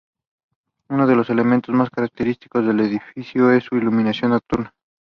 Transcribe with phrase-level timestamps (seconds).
[0.89, 4.73] Uno de los elementos más característicos del edificio es su iluminación nocturna.